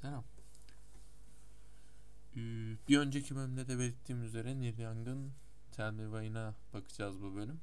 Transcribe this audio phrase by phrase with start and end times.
[0.00, 0.24] Selam.
[2.36, 2.40] Ee,
[2.88, 5.32] Bir önceki bölümde de belirttiğim üzere Neil Young'ın
[5.72, 7.60] Tell Me Why'ına bakacağız bu bölüm.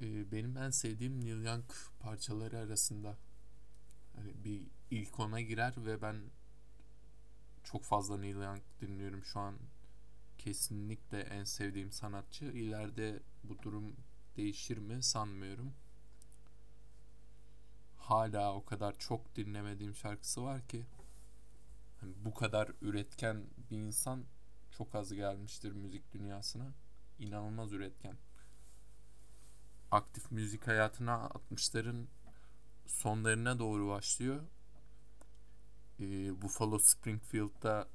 [0.00, 1.64] Ee, Benim en sevdiğim Neil Young
[2.00, 3.16] parçaları arasında
[4.16, 6.16] hani bir ilk ona girer ve ben
[7.64, 9.58] çok fazla Neil Young dinliyorum şu an.
[10.38, 12.44] Kesinlikle en sevdiğim sanatçı.
[12.44, 13.96] İleride bu durum
[14.36, 15.74] değişir mi sanmıyorum
[18.10, 20.86] hala o kadar çok dinlemediğim şarkısı var ki
[22.00, 24.24] hani bu kadar üretken bir insan
[24.70, 26.72] çok az gelmiştir müzik dünyasına.
[27.18, 28.16] İnanılmaz üretken.
[29.90, 32.06] Aktif müzik hayatına 60'ların
[32.86, 34.42] sonlarına doğru başlıyor.
[36.00, 37.88] Ee, Buffalo Springfield'da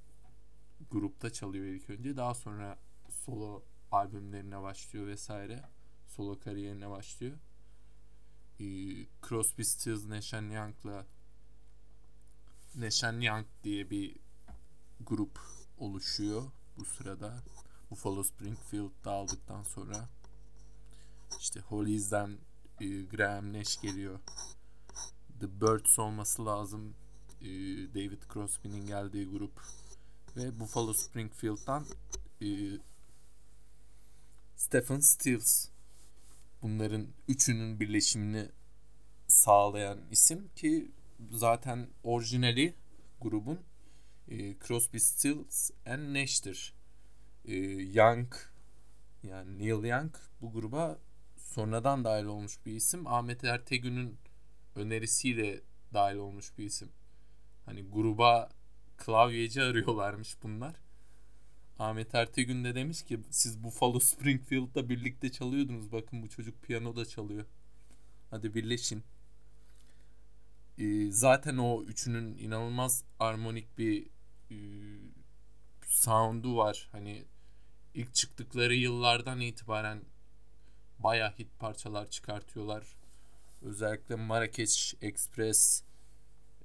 [0.91, 2.18] grupta çalıyor ilk önce.
[2.18, 5.63] Daha sonra solo albümlerine başlıyor vesaire.
[6.07, 7.38] Solo kariyerine başlıyor.
[8.59, 11.05] Ee, Crosby, Stills, Nash Young'la
[12.76, 14.15] Nash Young diye bir
[14.99, 15.40] grup
[15.77, 16.43] oluşuyor
[16.77, 17.43] bu sırada.
[17.91, 20.09] Buffalo Springfield'da aldıktan sonra
[21.40, 22.37] işte Hollies'den
[22.81, 24.20] e, Graham Nash geliyor.
[25.40, 26.96] The Birds olması lazım.
[27.41, 27.48] E,
[27.96, 29.62] David Crosby'nin geldiği grup
[30.37, 31.85] ve Buffalo Springfield'dan
[32.41, 32.48] e,
[34.55, 35.68] Stephen Stills
[36.63, 38.49] bunların üçünün birleşimini
[39.27, 40.91] sağlayan isim ki
[41.31, 42.75] zaten orijinali
[43.21, 43.59] grubun
[44.27, 46.73] e, Crosby, Stills and Nash'tir.
[47.45, 47.55] E,
[47.99, 48.34] Young
[49.23, 50.99] yani Neil Young bu gruba
[51.37, 53.07] sonradan dahil olmuş bir isim.
[53.07, 54.17] Ahmet Ertegün'ün
[54.75, 55.61] önerisiyle
[55.93, 56.89] dahil olmuş bir isim.
[57.65, 58.49] Hani gruba
[58.97, 60.75] klavyeci arıyorlarmış bunlar.
[61.79, 65.91] Ahmet Ertegün de demiş ki siz Buffalo Springfield'da birlikte çalıyordunuz.
[65.91, 67.46] Bakın bu çocuk piyano da çalıyor.
[68.30, 69.03] Hadi birleşin.
[70.78, 74.07] Ee, zaten o üçünün inanılmaz armonik bir
[74.52, 74.57] e,
[75.88, 76.90] sound'u var.
[76.91, 77.25] Hani
[77.94, 80.02] ilk çıktıkları yıllardan itibaren
[81.00, 82.96] baya hit parçalar çıkartıyorlar.
[83.62, 85.84] Özellikle Marrakeş Express,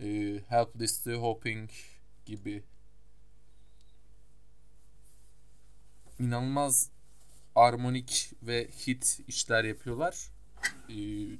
[0.00, 0.06] e,
[0.48, 1.70] Helplessly Hoping
[2.26, 2.64] gibi
[6.18, 6.90] inanılmaz
[7.54, 10.30] armonik ve hit işler yapıyorlar.
[10.88, 10.94] Ee,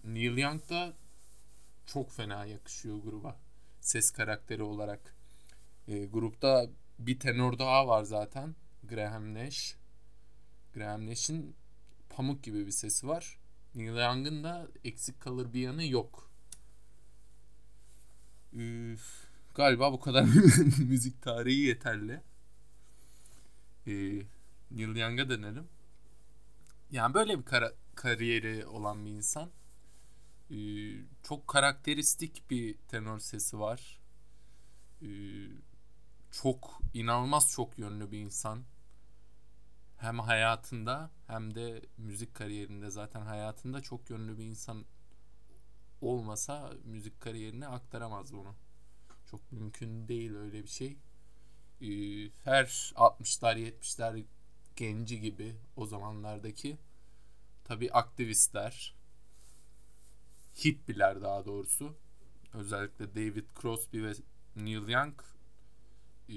[0.04, 0.92] Neil Young da
[1.86, 3.36] çok fena yakışıyor gruba.
[3.80, 5.14] Ses karakteri olarak.
[5.88, 6.66] Ee, grupta
[6.98, 8.54] bir tenor daha var zaten.
[8.88, 9.76] Graham Nash.
[10.74, 11.56] Graham Nash'in
[12.08, 13.38] pamuk gibi bir sesi var.
[13.74, 16.30] Neil Young'ın da eksik kalır bir yanı yok.
[18.52, 20.24] Üf, galiba bu kadar
[20.78, 22.20] müzik tarihi yeterli.
[23.86, 24.22] Ee,
[24.70, 25.68] Neil Young'a dönelim.
[26.90, 29.50] Yani böyle bir kara- kariyeri olan bir insan.
[30.50, 30.56] Ee,
[31.22, 34.00] çok karakteristik bir tenor sesi var.
[35.02, 35.06] Ee,
[36.30, 38.64] çok inanılmaz çok yönlü bir insan.
[39.96, 44.84] Hem hayatında hem de müzik kariyerinde zaten hayatında çok yönlü bir insan
[46.00, 48.54] olmasa müzik kariyerine aktaramaz bunu.
[49.30, 50.98] Çok mümkün değil öyle bir şey.
[51.82, 54.24] Ee, her 60'lar 70'ler
[54.78, 56.78] genci gibi o zamanlardaki
[57.64, 58.94] tabi aktivistler
[60.64, 61.96] hippiler daha doğrusu
[62.54, 64.12] özellikle David Crosby ve
[64.56, 65.14] Neil Young
[66.28, 66.34] e,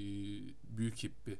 [0.76, 1.38] büyük hippi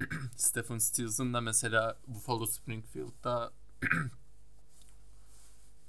[0.36, 3.52] Stephen Stills'ın da mesela Buffalo Springfield'da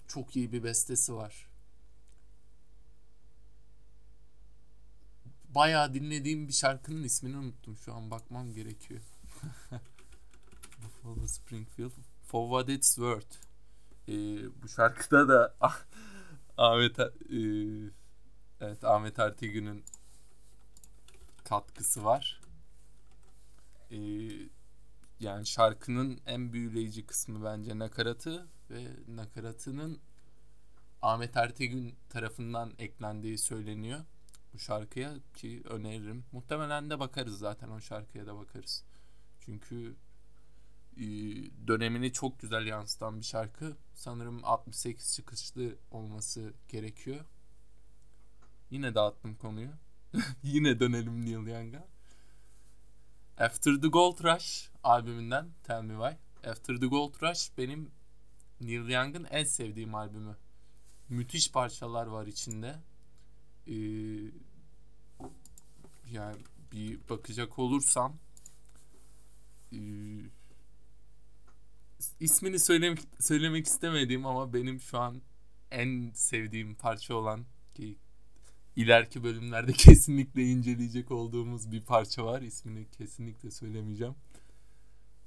[0.07, 1.47] çok iyi bir bestesi var.
[5.49, 7.77] Bayağı dinlediğim bir şarkının ismini unuttum.
[7.77, 9.01] Şu an bakmam gerekiyor.
[11.03, 11.91] Buffalo Springfield.
[12.23, 13.35] For What It's Worth.
[14.07, 15.55] Ee, bu şarkıda da
[16.57, 17.09] Ahmet e,
[18.61, 19.83] evet Ahmet Ertegün'ün
[21.43, 22.41] katkısı var.
[23.91, 23.97] Ee,
[25.19, 29.99] yani şarkının en büyüleyici kısmı bence nakaratı ve nakaratının
[31.01, 33.99] Ahmet Ertegün tarafından eklendiği söyleniyor
[34.53, 36.25] bu şarkıya ki öneririm.
[36.31, 38.83] Muhtemelen de bakarız zaten o şarkıya da bakarız.
[39.39, 39.95] Çünkü
[41.67, 43.77] dönemini çok güzel yansıtan bir şarkı.
[43.93, 47.25] Sanırım 68 çıkışlı olması gerekiyor.
[48.69, 49.71] Yine dağıttım konuyu.
[50.43, 51.87] Yine dönelim Neil Young'a.
[53.37, 56.49] After the Gold Rush albümünden Tell Me Why.
[56.49, 57.91] After the Gold Rush benim
[58.61, 60.35] Neil Young'ın en sevdiğim albümü.
[61.09, 62.75] Müthiş parçalar var içinde.
[63.67, 63.73] Ee,
[66.11, 66.37] yani
[66.71, 68.17] bir bakacak olursam
[69.73, 69.77] ee,
[72.19, 75.21] ismini söylemek söylemek istemediğim ama benim şu an
[75.71, 77.97] en sevdiğim parça olan ki
[78.75, 82.41] ileriki bölümlerde kesinlikle inceleyecek olduğumuz bir parça var.
[82.41, 84.15] İsmini kesinlikle söylemeyeceğim.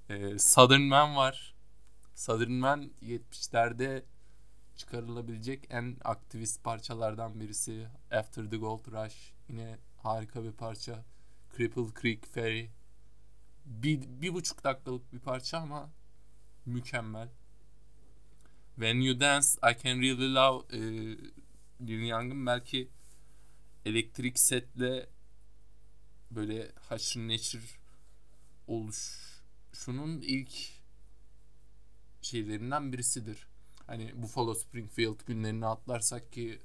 [0.08, 1.54] Ee, Southern Man var.
[2.14, 4.02] Southern Man 70'lerde
[4.76, 7.86] çıkarılabilecek en aktivist parçalardan birisi.
[8.10, 11.04] After the Gold Rush yine harika bir parça.
[11.56, 12.70] Cripple Creek Ferry
[13.64, 15.90] bir, bir buçuk dakikalık bir parça ama
[16.66, 17.28] mükemmel.
[18.74, 20.80] When You Dance, I Can Really Love e,
[21.80, 22.88] Neil Young'ın belki
[23.84, 25.08] elektrik setle
[26.30, 27.62] böyle haşır neşir
[28.66, 30.52] oluşunun ilk
[32.22, 33.46] şeylerinden birisidir.
[33.86, 36.58] Hani Buffalo Springfield günlerini atlarsak ki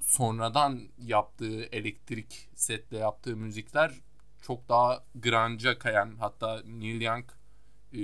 [0.00, 3.92] sonradan yaptığı elektrik setle yaptığı müzikler
[4.42, 7.24] çok daha grunge'a kayan hatta Neil Young
[7.92, 7.98] e,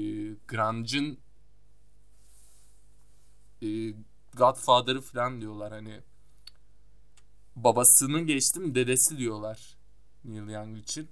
[0.49, 1.19] grunge'ın
[3.63, 3.95] e,
[4.37, 5.73] Godfather'ı falan diyorlar.
[5.73, 6.01] Hani
[7.57, 9.77] babasını geçtim dedesi diyorlar
[10.25, 11.09] Neil Young için.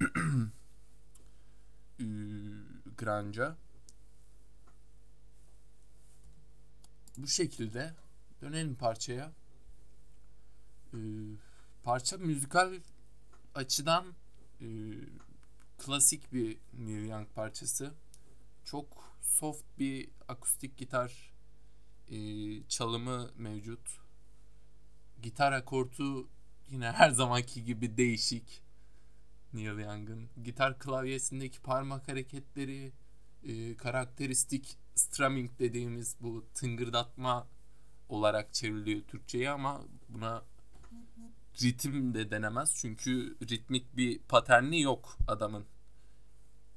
[2.00, 2.04] E,
[2.98, 3.56] grunge'a.
[7.16, 7.94] Bu şekilde.
[8.42, 9.32] Dönelim parçaya.
[10.94, 10.98] E,
[11.82, 12.72] parça müzikal
[13.54, 14.06] açıdan
[14.60, 14.66] e,
[15.78, 17.94] klasik bir Neil Young parçası.
[18.64, 21.32] Çok soft bir akustik gitar
[22.08, 22.18] e,
[22.68, 24.00] çalımı mevcut.
[25.22, 26.28] Gitar akortu
[26.70, 28.62] yine her zamanki gibi değişik.
[29.52, 30.28] Neil Young'ın.
[30.44, 32.92] Gitar klavyesindeki parmak hareketleri,
[33.42, 37.48] e, karakteristik strumming dediğimiz bu tıngırdatma
[38.08, 40.44] olarak çevriliyor Türkçe'ye ama buna
[41.62, 42.74] ritim de denemez.
[42.76, 45.66] Çünkü ritmik bir paterni yok adamın.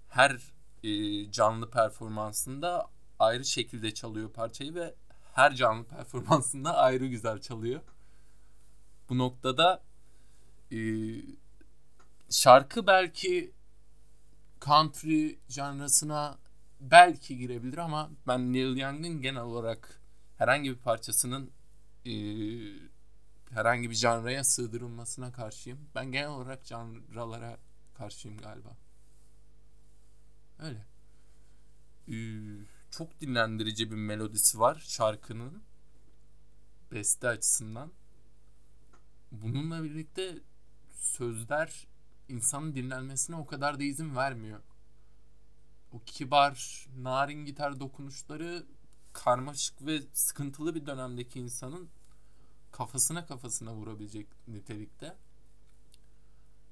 [0.09, 0.39] Her
[0.83, 2.87] e, canlı performansında
[3.19, 4.95] ayrı şekilde çalıyor parçayı ve
[5.33, 7.81] her canlı performansında ayrı güzel çalıyor.
[9.09, 9.83] Bu noktada
[10.71, 10.79] e,
[12.29, 13.51] şarkı belki
[14.61, 16.37] country janrasına
[16.79, 20.01] belki girebilir ama ben Neil Young'ın genel olarak
[20.37, 21.51] herhangi bir parçasının
[22.05, 22.11] e,
[23.53, 25.79] herhangi bir janraya sığdırılmasına karşıyım.
[25.95, 27.57] Ben genel olarak janralara
[27.93, 28.77] karşıyım galiba.
[30.59, 30.85] Öyle.
[32.07, 35.63] Ee, çok dinlendirici bir melodisi var şarkının.
[36.91, 37.91] Beste açısından.
[39.31, 40.39] Bununla birlikte
[40.91, 41.87] sözler
[42.29, 44.59] insanın dinlenmesine o kadar da izin vermiyor.
[45.91, 48.65] O kibar, narin gitar dokunuşları
[49.13, 51.89] karmaşık ve sıkıntılı bir dönemdeki insanın
[52.71, 55.17] kafasına kafasına vurabilecek nitelikte.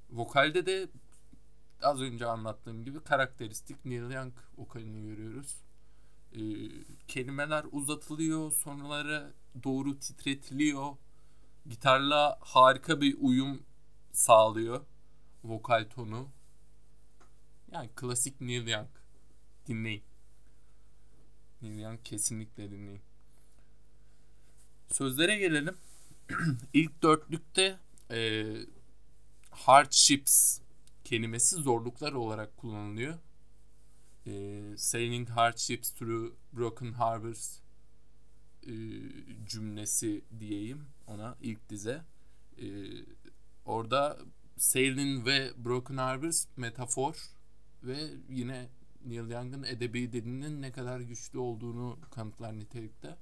[0.10, 0.90] Vokalde de
[1.82, 5.58] az önce anlattığım gibi karakteristik Neil Young vokalini görüyoruz.
[6.34, 6.40] Ee,
[7.08, 10.96] kelimeler uzatılıyor, sonraları doğru titretiliyor.
[11.66, 13.64] Gitarla harika bir uyum
[14.12, 14.86] sağlıyor
[15.44, 16.30] vokal tonu.
[17.72, 18.90] Yani klasik Neil Young.
[19.68, 20.04] Dinleyin.
[21.62, 23.02] Neil Young kesinlikle dinleyin.
[24.92, 25.78] Sözlere gelelim.
[26.74, 27.80] ilk dörtlükte
[28.12, 28.46] e,
[29.52, 30.60] hardships
[31.04, 33.18] kelimesi zorluklar olarak kullanılıyor.
[34.28, 37.60] E, sailing hardships through broken harbors
[38.64, 38.74] e,
[39.46, 42.02] cümlesi diyeyim ona ilk dize.
[42.58, 42.68] E,
[43.66, 44.20] orada
[44.58, 47.16] sailing ve broken harbors metafor
[47.84, 48.70] ve yine
[49.06, 53.18] Neil Young'ın edebi dilinin ne kadar güçlü olduğunu kanıtlar nitelikte.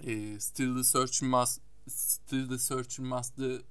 [0.00, 3.62] E, still the search must Still the searcher must, the,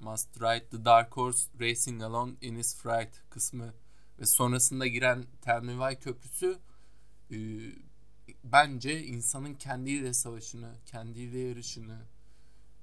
[0.00, 3.74] must ride the dark horse racing along in his fright kısmı
[4.18, 6.58] ve sonrasında giren Why köprüsü
[7.30, 7.36] e,
[8.44, 11.98] bence insanın kendiyle savaşını, kendiyle yarışını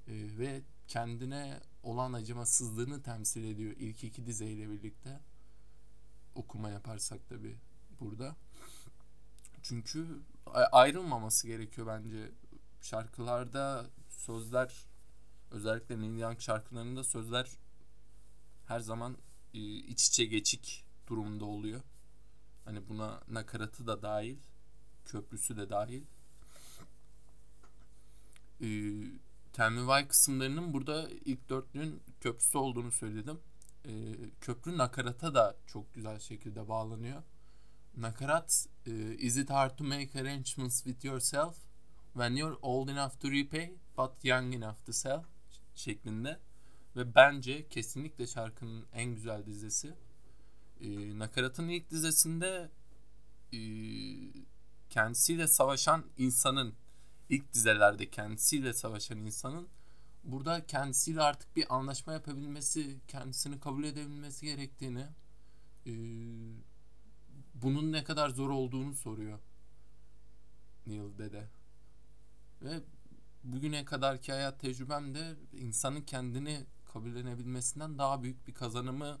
[0.08, 5.20] e, ve kendine olan acımasızlığını temsil ediyor ilk iki dizeyle birlikte.
[6.34, 7.56] Okuma yaparsak tabi
[8.00, 8.36] burada.
[9.62, 10.06] Çünkü
[10.72, 12.30] ayrılmaması gerekiyor bence
[12.80, 13.86] şarkılarda
[14.20, 14.86] sözler
[15.50, 17.50] özellikle Neil Young şarkılarında sözler
[18.66, 19.16] her zaman
[19.54, 21.80] e, iç içe geçik durumda oluyor.
[22.64, 24.36] Hani buna nakaratı da dahil,
[25.04, 26.02] köprüsü de dahil.
[28.60, 28.68] E,
[29.52, 33.40] Tell Me Why kısımlarının burada ilk dörtlüğün köprüsü olduğunu söyledim.
[33.84, 33.92] E,
[34.40, 37.22] köprü nakarata da çok güzel şekilde bağlanıyor.
[37.96, 41.56] Nakarat e, Is it hard to make arrangements with yourself
[42.12, 45.22] when you're old enough to repay but young enough to sell
[45.74, 46.38] şeklinde
[46.96, 49.94] ve bence kesinlikle şarkının en güzel dizesi.
[50.80, 52.70] Ee, nakaratın ilk dizesinde
[53.52, 53.60] e,
[54.90, 56.74] kendisiyle savaşan insanın
[57.28, 59.68] ilk dizelerde kendisiyle savaşan insanın
[60.24, 65.06] burada kendisiyle artık bir anlaşma yapabilmesi, kendisini kabul edebilmesi gerektiğini,
[65.86, 65.92] e,
[67.54, 69.38] bunun ne kadar zor olduğunu soruyor
[70.86, 71.48] Neil Dede.
[72.62, 72.80] Ve
[73.44, 79.18] bugüne kadarki hayat tecrübem de insanın kendini kabullenebilmesinden daha büyük bir kazanımı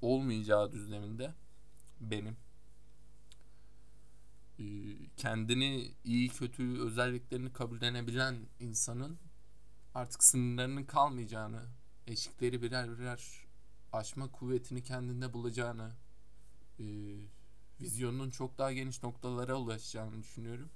[0.00, 1.34] olmayacağı düzleminde
[2.00, 2.36] benim.
[4.58, 4.64] Ee,
[5.16, 9.18] kendini iyi kötü özelliklerini kabullenebilen insanın
[9.94, 11.62] artık sınırlarının kalmayacağını,
[12.06, 13.46] eşikleri birer birer
[13.92, 15.90] aşma kuvvetini kendinde bulacağını,
[16.78, 16.84] e,
[17.80, 20.70] vizyonunun çok daha geniş noktalara ulaşacağını düşünüyorum.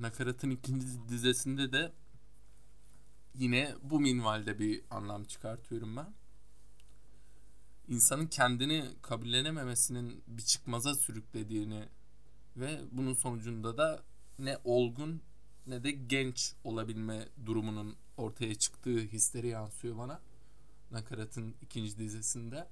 [0.00, 1.92] Nakaratın ikinci dizesinde de
[3.34, 6.14] yine bu minvalde bir anlam çıkartıyorum ben.
[7.88, 11.88] İnsanın kendini kabullenememesinin bir çıkmaza sürüklediğini
[12.56, 14.02] ve bunun sonucunda da
[14.38, 15.22] ne olgun
[15.66, 20.20] ne de genç olabilme durumunun ortaya çıktığı hisleri yansıyor bana.
[20.90, 22.68] Nakaratın ikinci dizesinde.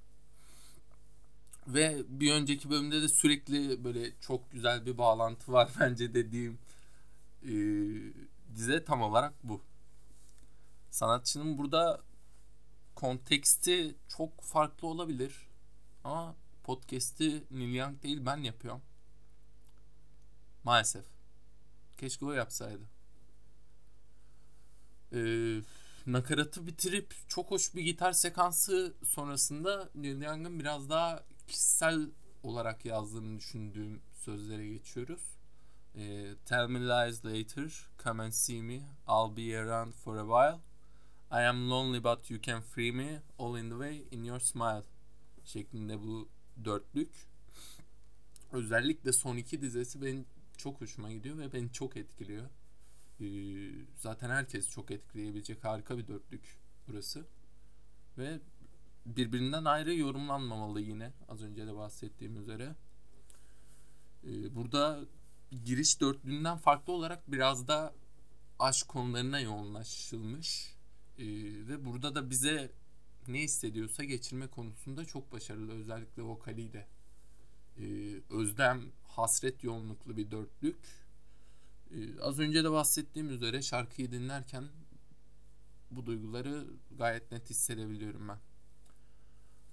[1.67, 6.59] Ve bir önceki bölümde de sürekli böyle çok güzel bir bağlantı var bence dediğim
[7.43, 7.53] e,
[8.55, 9.63] dize tam olarak bu.
[10.91, 12.01] Sanatçının burada
[12.95, 15.49] konteksti çok farklı olabilir.
[16.05, 18.83] Ama podcast'i Neil Young değil ben yapıyorum.
[20.65, 21.05] Maalesef.
[21.99, 22.83] Keşke o yapsaydı.
[25.13, 25.61] Ee,
[26.07, 32.11] nakaratı bitirip çok hoş bir gitar sekansı sonrasında Neil Young'ın biraz daha kişisel
[32.43, 35.38] olarak yazdığını düşündüğüm sözlere geçiyoruz.
[35.97, 37.71] Ee, Tell me lies later,
[38.05, 40.61] come and see me, I'll be around for a while.
[41.31, 44.83] I am lonely but you can free me, all in the way in your smile
[45.45, 46.29] şeklinde bu
[46.65, 47.11] dörtlük.
[48.53, 50.27] Özellikle son iki dizesi benim
[50.57, 52.45] çok hoşuma gidiyor ve beni çok etkiliyor.
[53.21, 53.25] Ee,
[53.97, 57.27] zaten herkes çok etkileyebilecek harika bir dörtlük burası.
[58.19, 58.41] Ve
[59.07, 62.75] birbirinden ayrı yorumlanmamalı yine az önce de bahsettiğim üzere.
[64.25, 65.01] Ee, burada
[65.51, 67.95] giriş dörtlüğünden farklı olarak biraz da
[68.59, 70.75] aşk konularına yoğunlaşılmış.
[71.19, 71.25] Ee,
[71.69, 72.73] ve burada da bize
[73.29, 76.89] ne hissediyorsa geçirme konusunda çok başarılı özellikle vokaliyle.
[77.79, 80.79] Ee, özlem, hasret yoğunluklu bir dörtlük.
[81.91, 84.65] Ee, az önce de bahsettiğim üzere şarkıyı dinlerken
[85.91, 86.67] bu duyguları
[86.99, 88.39] gayet net hissedebiliyorum ben.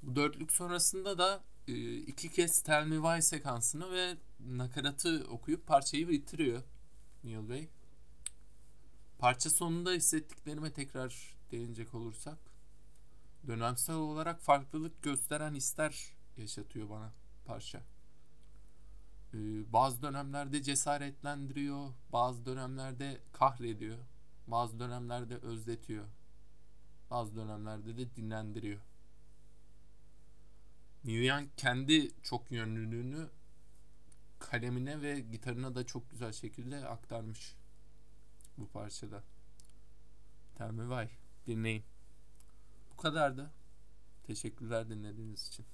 [0.04, 6.64] Bu dörtlük sonrasında da iki kez Tell Me Why sekansını ve nakaratı okuyup parçayı bitiriyor
[7.24, 7.70] Neil Bey.
[9.18, 12.38] Parça sonunda hissettiklerime tekrar değinecek olursak
[13.48, 17.14] dönemsel olarak farklılık gösteren hisler yaşatıyor bana
[17.46, 17.82] parça.
[19.34, 23.98] Ee, bazı dönemlerde cesaretlendiriyor, bazı dönemlerde kahrediyor,
[24.48, 26.06] bazı dönemlerde özletiyor,
[27.10, 28.82] bazı dönemlerde de dinlendiriyor.
[31.06, 33.30] Young kendi çok yönlülüğünü
[34.40, 37.56] kalemine ve gitarına da çok güzel şekilde aktarmış
[38.58, 39.24] bu parçada.
[40.58, 41.18] Tell me why.
[41.48, 41.84] Dinleyin.
[42.92, 43.52] Bu kadardı.
[44.28, 45.66] Teşekkürler dinlediğiniz için.